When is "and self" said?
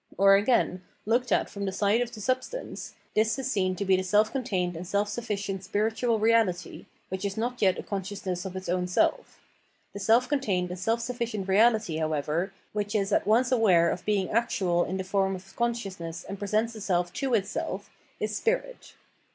4.75-5.07, 10.71-11.01